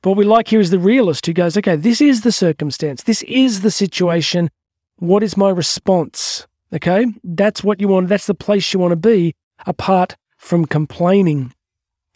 But 0.00 0.10
what 0.10 0.18
we 0.18 0.24
like 0.24 0.46
here 0.48 0.60
is 0.60 0.70
the 0.70 0.78
realist 0.78 1.26
who 1.26 1.32
goes, 1.32 1.56
okay, 1.56 1.74
this 1.74 2.00
is 2.00 2.20
the 2.20 2.30
circumstance, 2.30 3.02
this 3.02 3.22
is 3.22 3.62
the 3.62 3.72
situation. 3.72 4.50
What 4.98 5.24
is 5.24 5.36
my 5.36 5.50
response? 5.50 6.46
Okay, 6.72 7.06
that's 7.24 7.64
what 7.64 7.80
you 7.80 7.88
want, 7.88 8.08
that's 8.08 8.26
the 8.26 8.34
place 8.34 8.72
you 8.72 8.78
want 8.78 8.92
to 8.92 8.96
be 8.96 9.34
apart 9.66 10.16
from 10.38 10.66
complaining. 10.66 11.52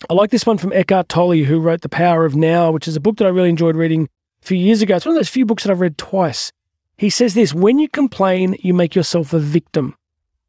I 0.09 0.15
like 0.15 0.31
this 0.31 0.47
one 0.47 0.59
from 0.59 0.73
Eckhart 0.73 1.09
Tolle, 1.09 1.45
who 1.45 1.59
wrote 1.59 1.81
The 1.81 1.89
Power 1.89 2.25
of 2.25 2.37
Now, 2.37 2.71
which 2.71 2.87
is 2.87 2.95
a 2.95 3.01
book 3.01 3.17
that 3.17 3.27
I 3.27 3.31
really 3.31 3.49
enjoyed 3.49 3.75
reading 3.75 4.09
a 4.43 4.47
few 4.47 4.57
years 4.57 4.81
ago. 4.81 4.95
It's 4.95 5.07
one 5.07 5.17
of 5.17 5.19
those 5.19 5.29
few 5.29 5.45
books 5.45 5.65
that 5.65 5.73
I've 5.73 5.81
read 5.81 5.99
twice. 5.99 6.53
He 6.97 7.11
says 7.11 7.35
this 7.35 7.53
when 7.53 7.81
you 7.81 7.89
complain, 7.89 8.57
you 8.61 8.73
make 8.75 8.95
yourself 8.95 9.33
a 9.33 9.41
victim 9.41 9.97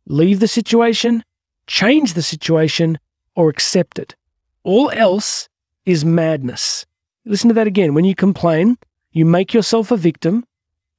leave 0.05 0.39
the 0.39 0.47
situation, 0.47 1.23
change 1.67 2.13
the 2.13 2.21
situation, 2.21 2.99
or 3.35 3.49
accept 3.49 3.99
it. 3.99 4.15
All 4.63 4.91
else 4.91 5.49
is 5.85 6.05
madness. 6.05 6.85
Listen 7.25 7.49
to 7.49 7.53
that 7.55 7.67
again. 7.67 7.93
When 7.93 8.05
you 8.05 8.15
complain, 8.15 8.77
you 9.11 9.25
make 9.25 9.53
yourself 9.53 9.91
a 9.91 9.97
victim, 9.97 10.45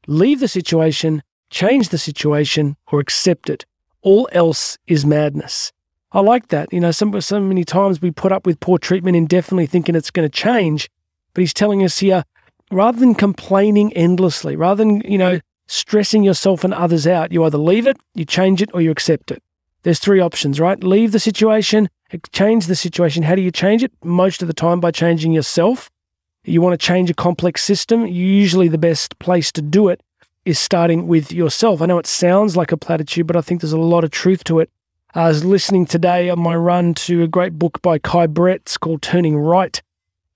leave 0.07 0.41
the 0.41 0.49
situation, 0.49 1.23
change 1.51 1.89
the 1.91 1.99
situation, 1.99 2.77
or 2.91 3.01
accept 3.01 3.51
it. 3.51 3.65
All 4.03 4.29
else 4.33 4.79
is 4.87 5.07
madness. 5.07 5.73
I 6.13 6.21
like 6.21 6.49
that. 6.49 6.73
You 6.73 6.81
know, 6.81 6.91
some, 6.91 7.19
so 7.21 7.41
many 7.41 7.65
times 7.65 8.03
we 8.03 8.11
put 8.11 8.33
up 8.33 8.47
with 8.47 8.61
poor 8.61 8.79
treatment 8.79 9.17
indefinitely 9.17 9.67
thinking 9.67 9.95
it's 9.95 10.11
going 10.11 10.29
to 10.29 10.39
change. 10.39 10.91
But 11.33 11.41
he's 11.41 11.55
telling 11.55 11.83
us 11.83 11.99
here, 12.01 12.25
rather 12.71 12.99
than 12.99 13.15
complaining 13.15 13.93
endlessly, 13.95 14.57
rather 14.57 14.85
than, 14.85 15.01
you 15.03 15.19
know, 15.19 15.41
stressing 15.67 16.23
yourself 16.23 16.65
and 16.65 16.75
others 16.75 17.07
out, 17.07 17.33
you 17.33 17.45
either 17.45 17.59
leave 17.59 17.87
it, 17.87 17.97
you 18.15 18.25
change 18.25 18.63
it, 18.63 18.71
or 18.75 18.81
you 18.81 18.91
accept 18.91 19.31
it. 19.31 19.43
There's 19.83 19.99
three 19.99 20.21
options, 20.21 20.61
right? 20.61 20.83
Leave 20.83 21.13
the 21.13 21.19
situation, 21.19 21.89
change 22.33 22.67
the 22.67 22.77
situation. 22.77 23.25
How 23.25 23.35
do 23.35 23.43
you 23.43 23.51
change 23.51 23.83
it? 23.83 23.93
Most 24.05 24.43
of 24.43 24.49
the 24.49 24.55
time 24.55 24.81
by 24.81 24.91
changing 24.91 25.33
yourself. 25.33 25.91
You 26.45 26.61
want 26.61 26.79
to 26.79 26.87
change 26.87 27.09
a 27.11 27.15
complex 27.15 27.65
system, 27.65 28.07
usually 28.07 28.69
the 28.69 28.79
best 28.79 29.19
place 29.19 29.53
to 29.53 29.63
do 29.63 29.89
it 29.89 30.01
is 30.45 30.59
starting 30.59 31.07
with 31.07 31.33
yourself. 31.33 31.81
I 31.81 31.87
know 31.87 31.99
it 31.99 32.07
sounds 32.07 32.57
like 32.57 32.73
a 32.73 32.77
platitude, 32.77 33.27
but 33.27 33.37
I 33.37 33.41
think 33.41 33.61
there's 33.61 33.73
a 33.73 33.79
lot 33.79 34.03
of 34.05 34.11
truth 34.11 34.43
to 34.45 34.59
it. 34.59 34.71
I 35.15 35.29
was 35.29 35.45
listening 35.45 35.87
today 35.87 36.31
on 36.31 36.41
my 36.41 36.57
run 36.57 36.95
to 36.95 37.23
a 37.23 37.29
great 37.29 37.59
book 37.59 37.81
by 37.83 37.99
Kai 37.99 38.27
Brett. 38.27 38.77
Called 38.81 39.03
Turning 39.03 39.37
Right. 39.37 39.83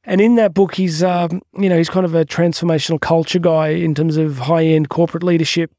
And 0.07 0.21
in 0.21 0.37
that 0.37 0.55
book, 0.55 0.77
he's, 0.77 1.03
um, 1.03 1.43
you 1.59 1.69
know, 1.69 1.77
he's 1.77 1.91
kind 1.91 2.07
of 2.07 2.15
a 2.15 2.25
transformational 2.25 3.01
culture 3.01 3.41
guy 3.41 3.69
in 3.69 3.95
terms 3.95 4.17
of 4.17 4.39
high 4.39 4.65
end 4.65 4.89
corporate 4.89 5.25
leadership. 5.25 5.73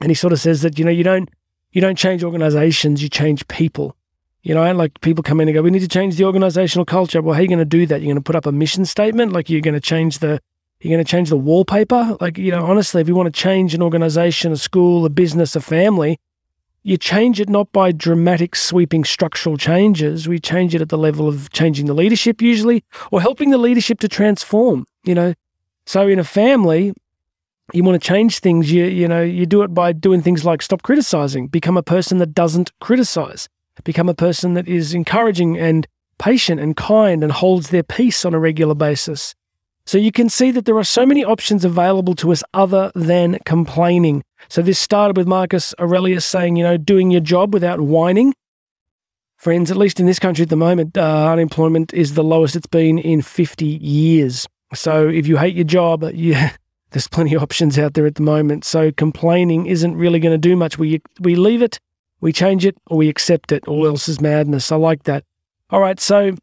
And 0.00 0.10
he 0.10 0.14
sort 0.14 0.32
of 0.32 0.40
says 0.40 0.62
that, 0.62 0.78
you 0.78 0.84
know, 0.84 0.90
you 0.90 1.02
don't, 1.02 1.28
you 1.72 1.80
don't 1.80 1.98
change 1.98 2.22
organizations, 2.22 3.02
you 3.02 3.08
change 3.08 3.46
people. 3.48 3.96
You 4.42 4.54
know, 4.54 4.72
like 4.72 5.00
people 5.00 5.24
come 5.24 5.40
in 5.40 5.48
and 5.48 5.54
go, 5.56 5.62
we 5.62 5.72
need 5.72 5.80
to 5.80 5.88
change 5.88 6.14
the 6.14 6.24
organizational 6.24 6.84
culture. 6.84 7.20
Well, 7.20 7.34
how 7.34 7.40
are 7.40 7.42
you 7.42 7.48
going 7.48 7.58
to 7.58 7.64
do 7.64 7.84
that? 7.86 8.00
You're 8.00 8.06
going 8.06 8.16
to 8.16 8.22
put 8.22 8.36
up 8.36 8.46
a 8.46 8.52
mission 8.52 8.84
statement? 8.84 9.32
Like 9.32 9.50
you're 9.50 9.60
going 9.60 9.74
to 9.74 9.80
change 9.80 10.20
the, 10.20 10.40
you're 10.80 10.94
going 10.94 11.04
to 11.04 11.10
change 11.10 11.30
the 11.30 11.36
wallpaper? 11.36 12.16
Like, 12.20 12.38
you 12.38 12.52
know, 12.52 12.64
honestly, 12.64 13.00
if 13.00 13.08
you 13.08 13.16
want 13.16 13.34
to 13.34 13.40
change 13.40 13.74
an 13.74 13.82
organization, 13.82 14.52
a 14.52 14.56
school, 14.56 15.04
a 15.04 15.10
business, 15.10 15.56
a 15.56 15.60
family, 15.60 16.20
you 16.86 16.96
change 16.96 17.40
it 17.40 17.48
not 17.48 17.72
by 17.72 17.90
dramatic, 17.90 18.54
sweeping 18.54 19.04
structural 19.04 19.56
changes. 19.56 20.28
We 20.28 20.38
change 20.38 20.72
it 20.72 20.80
at 20.80 20.88
the 20.88 20.96
level 20.96 21.26
of 21.26 21.50
changing 21.50 21.86
the 21.86 21.94
leadership, 21.94 22.40
usually, 22.40 22.84
or 23.10 23.20
helping 23.20 23.50
the 23.50 23.58
leadership 23.58 23.98
to 24.00 24.08
transform. 24.08 24.86
You 25.02 25.16
know, 25.16 25.34
so 25.84 26.06
in 26.06 26.20
a 26.20 26.24
family, 26.24 26.94
you 27.72 27.82
want 27.82 28.00
to 28.00 28.08
change 28.08 28.38
things. 28.38 28.70
You 28.70 28.84
you 28.84 29.08
know, 29.08 29.20
you 29.20 29.46
do 29.46 29.62
it 29.62 29.74
by 29.74 29.92
doing 29.92 30.22
things 30.22 30.44
like 30.44 30.62
stop 30.62 30.82
criticizing, 30.82 31.48
become 31.48 31.76
a 31.76 31.82
person 31.82 32.18
that 32.18 32.34
doesn't 32.34 32.70
criticize, 32.78 33.48
become 33.82 34.08
a 34.08 34.14
person 34.14 34.54
that 34.54 34.68
is 34.68 34.94
encouraging 34.94 35.58
and 35.58 35.88
patient 36.20 36.60
and 36.60 36.76
kind 36.76 37.24
and 37.24 37.32
holds 37.32 37.70
their 37.70 37.82
peace 37.82 38.24
on 38.24 38.32
a 38.32 38.38
regular 38.38 38.76
basis. 38.76 39.34
So 39.86 39.98
you 39.98 40.12
can 40.12 40.28
see 40.28 40.52
that 40.52 40.66
there 40.66 40.78
are 40.78 40.84
so 40.84 41.04
many 41.04 41.24
options 41.24 41.64
available 41.64 42.14
to 42.16 42.30
us 42.30 42.44
other 42.54 42.92
than 42.94 43.40
complaining. 43.44 44.22
So 44.48 44.62
this 44.62 44.78
started 44.78 45.16
with 45.16 45.26
Marcus 45.26 45.74
Aurelius 45.78 46.24
saying, 46.24 46.56
you 46.56 46.64
know, 46.64 46.76
doing 46.76 47.10
your 47.10 47.20
job 47.20 47.52
without 47.52 47.80
whining. 47.80 48.34
Friends, 49.36 49.70
at 49.70 49.76
least 49.76 50.00
in 50.00 50.06
this 50.06 50.18
country 50.18 50.44
at 50.44 50.48
the 50.48 50.56
moment, 50.56 50.96
uh, 50.96 51.30
unemployment 51.30 51.92
is 51.92 52.14
the 52.14 52.24
lowest 52.24 52.56
it's 52.56 52.66
been 52.66 52.98
in 52.98 53.22
50 53.22 53.66
years. 53.66 54.46
So 54.74 55.08
if 55.08 55.26
you 55.26 55.36
hate 55.36 55.54
your 55.54 55.64
job, 55.64 56.04
yeah, 56.14 56.52
there's 56.90 57.08
plenty 57.08 57.34
of 57.34 57.42
options 57.42 57.78
out 57.78 57.94
there 57.94 58.06
at 58.06 58.14
the 58.14 58.22
moment. 58.22 58.64
So 58.64 58.90
complaining 58.92 59.66
isn't 59.66 59.96
really 59.96 60.18
going 60.18 60.34
to 60.34 60.38
do 60.38 60.56
much. 60.56 60.78
We 60.78 61.02
we 61.20 61.34
leave 61.36 61.62
it, 61.62 61.78
we 62.20 62.32
change 62.32 62.64
it, 62.64 62.76
or 62.86 62.96
we 62.96 63.08
accept 63.08 63.52
it. 63.52 63.66
All 63.68 63.86
else 63.86 64.08
is 64.08 64.20
madness. 64.20 64.72
I 64.72 64.76
like 64.76 65.04
that. 65.04 65.24
All 65.70 65.80
right, 65.80 66.00
so 66.00 66.34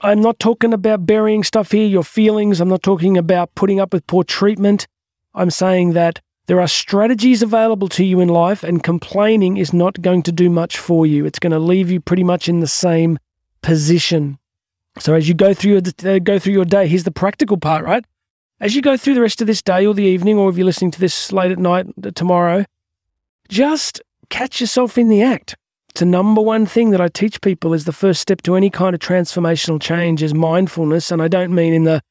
I'm 0.00 0.20
not 0.20 0.38
talking 0.38 0.72
about 0.72 1.06
burying 1.06 1.44
stuff 1.44 1.72
here, 1.72 1.86
your 1.86 2.04
feelings. 2.04 2.60
I'm 2.60 2.68
not 2.68 2.82
talking 2.82 3.18
about 3.18 3.54
putting 3.54 3.78
up 3.78 3.92
with 3.92 4.06
poor 4.06 4.24
treatment. 4.24 4.86
I'm 5.34 5.50
saying 5.50 5.92
that 5.92 6.20
there 6.50 6.60
are 6.60 6.66
strategies 6.66 7.42
available 7.42 7.86
to 7.86 8.04
you 8.04 8.18
in 8.18 8.28
life, 8.28 8.64
and 8.64 8.82
complaining 8.82 9.56
is 9.56 9.72
not 9.72 10.02
going 10.02 10.20
to 10.24 10.32
do 10.32 10.50
much 10.50 10.78
for 10.78 11.06
you. 11.06 11.24
It's 11.24 11.38
going 11.38 11.52
to 11.52 11.60
leave 11.60 11.92
you 11.92 12.00
pretty 12.00 12.24
much 12.24 12.48
in 12.48 12.58
the 12.58 12.66
same 12.66 13.20
position. 13.62 14.36
So 14.98 15.14
as 15.14 15.28
you 15.28 15.34
go 15.34 15.54
through 15.54 15.74
your 15.74 16.12
uh, 16.12 16.18
go 16.18 16.40
through 16.40 16.54
your 16.54 16.64
day, 16.64 16.88
here's 16.88 17.04
the 17.04 17.12
practical 17.12 17.56
part, 17.56 17.84
right? 17.84 18.04
As 18.58 18.74
you 18.74 18.82
go 18.82 18.96
through 18.96 19.14
the 19.14 19.20
rest 19.20 19.40
of 19.40 19.46
this 19.46 19.62
day 19.62 19.86
or 19.86 19.94
the 19.94 20.02
evening, 20.02 20.38
or 20.38 20.50
if 20.50 20.56
you're 20.56 20.66
listening 20.66 20.90
to 20.90 20.98
this 20.98 21.30
late 21.30 21.52
at 21.52 21.58
night 21.60 21.86
uh, 22.02 22.10
tomorrow, 22.16 22.64
just 23.48 24.02
catch 24.28 24.60
yourself 24.60 24.98
in 24.98 25.08
the 25.08 25.22
act. 25.22 25.54
It's 25.90 26.00
the 26.00 26.06
number 26.06 26.40
one 26.40 26.66
thing 26.66 26.90
that 26.90 27.00
I 27.00 27.06
teach 27.06 27.40
people 27.42 27.74
is 27.74 27.84
the 27.84 27.92
first 27.92 28.20
step 28.20 28.42
to 28.42 28.56
any 28.56 28.70
kind 28.70 28.92
of 28.92 29.00
transformational 29.00 29.80
change 29.80 30.20
is 30.20 30.34
mindfulness. 30.34 31.12
And 31.12 31.22
I 31.22 31.28
don't 31.28 31.54
mean 31.54 31.72
in 31.72 31.84
the 31.84 32.02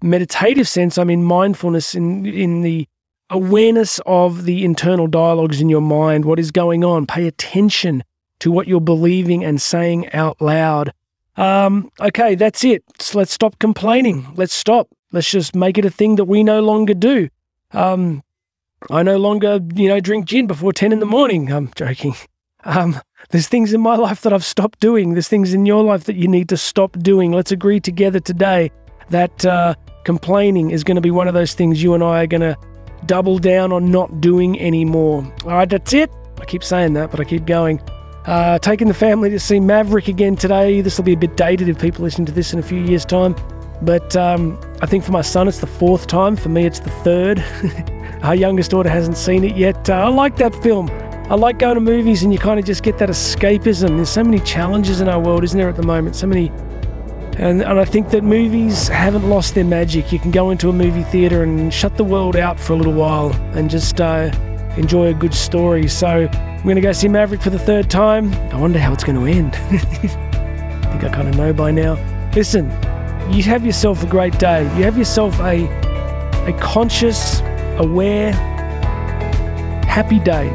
meditative 0.00 0.68
sense, 0.68 0.96
I 0.96 1.02
mean 1.02 1.24
mindfulness 1.24 1.96
in, 1.96 2.24
in 2.24 2.62
the 2.62 2.86
awareness 3.30 4.00
of 4.06 4.44
the 4.44 4.64
internal 4.64 5.06
dialogues 5.06 5.60
in 5.60 5.68
your 5.68 5.80
mind, 5.80 6.24
what 6.24 6.38
is 6.38 6.50
going 6.50 6.84
on. 6.84 7.06
Pay 7.06 7.26
attention 7.26 8.04
to 8.40 8.50
what 8.50 8.66
you're 8.66 8.80
believing 8.80 9.44
and 9.44 9.60
saying 9.60 10.12
out 10.12 10.40
loud. 10.40 10.92
Um, 11.36 11.90
okay, 12.00 12.34
that's 12.34 12.64
it. 12.64 12.84
So 12.98 13.18
let's 13.18 13.32
stop 13.32 13.58
complaining. 13.58 14.26
Let's 14.34 14.54
stop. 14.54 14.88
Let's 15.12 15.30
just 15.30 15.54
make 15.54 15.78
it 15.78 15.84
a 15.84 15.90
thing 15.90 16.16
that 16.16 16.24
we 16.24 16.42
no 16.42 16.60
longer 16.60 16.94
do. 16.94 17.28
Um, 17.72 18.22
I 18.90 19.02
no 19.02 19.18
longer, 19.18 19.60
you 19.74 19.88
know, 19.88 20.00
drink 20.00 20.26
gin 20.26 20.46
before 20.46 20.72
10 20.72 20.92
in 20.92 21.00
the 21.00 21.06
morning. 21.06 21.52
I'm 21.52 21.70
joking. 21.74 22.14
Um, 22.64 23.00
there's 23.30 23.48
things 23.48 23.72
in 23.72 23.80
my 23.80 23.96
life 23.96 24.22
that 24.22 24.32
I've 24.32 24.44
stopped 24.44 24.80
doing. 24.80 25.12
There's 25.12 25.28
things 25.28 25.54
in 25.54 25.66
your 25.66 25.82
life 25.82 26.04
that 26.04 26.16
you 26.16 26.28
need 26.28 26.48
to 26.50 26.56
stop 26.56 26.98
doing. 26.98 27.32
Let's 27.32 27.52
agree 27.52 27.80
together 27.80 28.20
today 28.20 28.70
that 29.10 29.44
uh, 29.44 29.74
complaining 30.04 30.70
is 30.70 30.84
going 30.84 30.96
to 30.96 31.00
be 31.00 31.10
one 31.10 31.28
of 31.28 31.34
those 31.34 31.54
things 31.54 31.82
you 31.82 31.94
and 31.94 32.02
I 32.02 32.22
are 32.22 32.26
going 32.26 32.42
to 32.42 32.56
double 33.06 33.38
down 33.38 33.72
on 33.72 33.90
not 33.90 34.20
doing 34.20 34.60
anymore. 34.60 35.24
All 35.44 35.50
right, 35.50 35.68
that's 35.68 35.92
it. 35.92 36.10
I 36.40 36.44
keep 36.44 36.64
saying 36.64 36.94
that, 36.94 37.10
but 37.10 37.20
I 37.20 37.24
keep 37.24 37.46
going. 37.46 37.80
Uh, 38.26 38.58
taking 38.58 38.88
the 38.88 38.94
family 38.94 39.30
to 39.30 39.40
see 39.40 39.60
Maverick 39.60 40.08
again 40.08 40.36
today. 40.36 40.80
This 40.80 40.98
will 40.98 41.04
be 41.04 41.14
a 41.14 41.16
bit 41.16 41.36
dated 41.36 41.68
if 41.68 41.80
people 41.80 42.04
listen 42.04 42.26
to 42.26 42.32
this 42.32 42.52
in 42.52 42.58
a 42.58 42.62
few 42.62 42.80
years' 42.80 43.04
time. 43.04 43.34
But 43.82 44.14
um, 44.14 44.60
I 44.82 44.86
think 44.86 45.04
for 45.04 45.12
my 45.12 45.22
son, 45.22 45.48
it's 45.48 45.58
the 45.58 45.66
fourth 45.66 46.06
time. 46.06 46.36
For 46.36 46.50
me, 46.50 46.66
it's 46.66 46.80
the 46.80 46.90
third. 46.90 47.42
Our 48.22 48.34
youngest 48.34 48.72
daughter 48.72 48.90
hasn't 48.90 49.16
seen 49.16 49.44
it 49.44 49.56
yet. 49.56 49.88
Uh, 49.88 49.94
I 49.94 50.08
like 50.08 50.36
that 50.36 50.54
film. 50.62 50.90
I 51.30 51.34
like 51.34 51.58
going 51.58 51.76
to 51.76 51.80
movies 51.80 52.24
and 52.24 52.32
you 52.32 52.38
kind 52.38 52.58
of 52.58 52.66
just 52.66 52.82
get 52.82 52.98
that 52.98 53.08
escapism. 53.08 53.96
There's 53.96 54.10
so 54.10 54.24
many 54.24 54.40
challenges 54.40 55.00
in 55.00 55.08
our 55.08 55.20
world, 55.20 55.44
isn't 55.44 55.56
there, 55.56 55.68
at 55.68 55.76
the 55.76 55.82
moment? 55.84 56.16
So 56.16 56.26
many. 56.26 56.50
And, 57.38 57.62
and 57.62 57.80
I 57.80 57.84
think 57.84 58.10
that 58.10 58.22
movies 58.22 58.88
haven't 58.88 59.28
lost 59.28 59.54
their 59.54 59.64
magic. 59.64 60.12
You 60.12 60.18
can 60.18 60.30
go 60.30 60.50
into 60.50 60.68
a 60.68 60.72
movie 60.72 61.04
theatre 61.04 61.42
and 61.42 61.72
shut 61.72 61.96
the 61.96 62.04
world 62.04 62.36
out 62.36 62.58
for 62.60 62.74
a 62.74 62.76
little 62.76 62.92
while 62.92 63.32
and 63.54 63.70
just 63.70 64.00
uh, 64.00 64.30
enjoy 64.76 65.08
a 65.08 65.14
good 65.14 65.34
story. 65.34 65.88
So 65.88 66.28
I'm 66.30 66.62
going 66.62 66.76
to 66.76 66.82
go 66.82 66.92
see 66.92 67.08
Maverick 67.08 67.40
for 67.40 67.50
the 67.50 67.58
third 67.58 67.88
time. 67.88 68.32
I 68.52 68.56
wonder 68.56 68.78
how 68.78 68.92
it's 68.92 69.04
going 69.04 69.18
to 69.18 69.26
end. 69.26 69.54
I 69.54 69.78
think 70.98 71.04
I 71.04 71.08
kind 71.10 71.28
of 71.28 71.36
know 71.36 71.52
by 71.52 71.70
now. 71.70 71.94
Listen, 72.34 72.66
you 73.32 73.42
have 73.44 73.64
yourself 73.64 74.02
a 74.02 74.06
great 74.06 74.38
day. 74.38 74.62
You 74.76 74.84
have 74.84 74.98
yourself 74.98 75.38
a, 75.40 75.66
a 76.46 76.58
conscious, 76.60 77.40
aware, 77.78 78.32
happy 79.84 80.18
day 80.18 80.50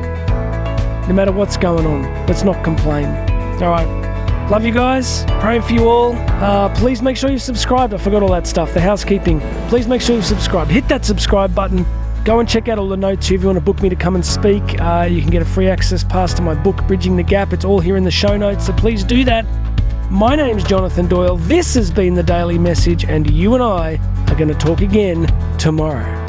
no 1.07 1.13
matter 1.13 1.31
what's 1.31 1.57
going 1.57 1.85
on. 1.85 2.03
Let's 2.25 2.43
not 2.43 2.63
complain. 2.63 3.05
All 3.61 3.69
right. 3.69 4.04
Love 4.49 4.63
you 4.63 4.71
guys. 4.71 5.25
Praying 5.39 5.63
for 5.63 5.73
you 5.73 5.89
all. 5.89 6.13
Uh, 6.13 6.73
please 6.75 7.01
make 7.01 7.17
sure 7.17 7.31
you 7.31 7.39
subscribe. 7.39 7.91
I 7.95 7.97
forgot 7.97 8.21
all 8.21 8.29
that 8.29 8.45
stuff. 8.45 8.75
The 8.75 8.79
housekeeping. 8.79 9.39
Please 9.69 9.87
make 9.87 10.01
sure 10.01 10.15
you 10.15 10.21
subscribe. 10.21 10.67
Hit 10.67 10.87
that 10.87 11.03
subscribe 11.03 11.55
button. 11.55 11.83
Go 12.25 12.39
and 12.39 12.47
check 12.47 12.67
out 12.67 12.77
all 12.77 12.87
the 12.87 12.97
notes 12.97 13.29
If 13.31 13.41
you 13.41 13.47
want 13.47 13.57
to 13.57 13.61
book 13.61 13.81
me 13.81 13.89
to 13.89 13.95
come 13.95 14.13
and 14.13 14.23
speak, 14.23 14.79
uh, 14.79 15.07
you 15.09 15.21
can 15.21 15.31
get 15.31 15.41
a 15.41 15.45
free 15.45 15.67
access 15.67 16.03
pass 16.03 16.31
to 16.35 16.43
my 16.43 16.53
book, 16.53 16.77
Bridging 16.87 17.17
the 17.17 17.23
Gap. 17.23 17.53
It's 17.53 17.65
all 17.65 17.79
here 17.79 17.97
in 17.97 18.03
the 18.03 18.11
show 18.11 18.37
notes. 18.37 18.67
So 18.67 18.73
please 18.73 19.03
do 19.03 19.23
that. 19.23 19.45
My 20.11 20.35
name's 20.35 20.63
Jonathan 20.63 21.07
Doyle. 21.07 21.37
This 21.37 21.73
has 21.73 21.89
been 21.89 22.13
the 22.13 22.23
Daily 22.23 22.59
Message, 22.59 23.03
and 23.05 23.27
you 23.27 23.55
and 23.55 23.63
I 23.63 23.99
are 24.27 24.35
going 24.35 24.49
to 24.49 24.53
talk 24.53 24.81
again 24.81 25.25
tomorrow. 25.57 26.24